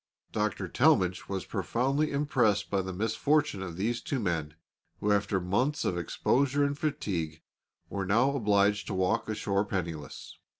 [0.31, 0.67] Dr.
[0.67, 4.55] Talmage was profoundly impressed by the misfortune of these two men,
[4.99, 7.43] who after months of exposure and fatigue
[7.87, 10.39] were now obliged to walk ashore penniless.